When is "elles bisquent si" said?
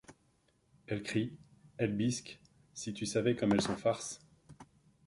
1.77-2.91